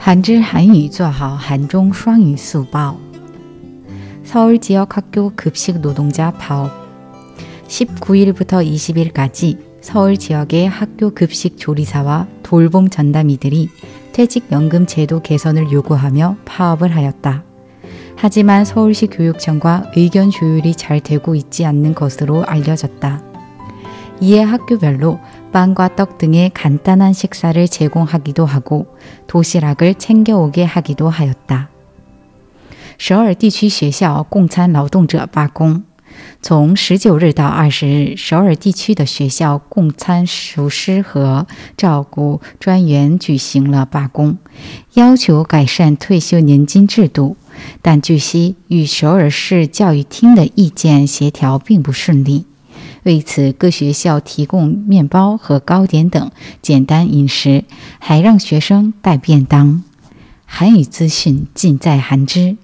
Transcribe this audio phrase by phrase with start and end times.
[0.00, 2.96] 한지韩语做好韩中双语速报
[4.24, 6.70] 서울 지역 학교 급식 노동자 파업
[7.68, 13.68] 19일부터 20일까지 서울 지역의 학교 급식 조리사와 돌봄 전담이들이
[14.12, 17.44] 퇴직연금 제도 개선을 요구하며 파업을 하였다.
[18.16, 23.22] 하지만 서울시 교육청과 의견 조율이 잘 되고 있지 않는 것으로 알려졌다.
[24.20, 25.20] 이에 학교별로
[25.52, 28.86] 빵과 떡 등의 간단한 식사를 제공하기도 하고
[29.26, 31.68] 도시락을 챙겨오게 하기도 하였다.
[32.98, 35.84] 首尔地区学校供餐劳动者罢工。
[36.40, 41.46] 从十九日到二十日，首尔地区的学校供餐厨师和
[41.76, 44.38] 照顾专员举行了罢工，
[44.94, 47.36] 要求改善退休年金制度。
[47.82, 52.46] 但据悉，与首尔市教育厅的意见协调并不顺利。
[53.03, 57.63] 为此，各学校提供面包和糕点等简单饮食，
[57.99, 59.83] 还让学生带便当。
[60.45, 62.57] 韩语资讯尽在韩知。